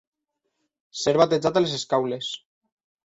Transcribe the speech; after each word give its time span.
Ser 1.01 1.13
batejat 1.23 1.59
a 1.61 1.65
les 1.67 1.77
Escaules. 1.81 2.35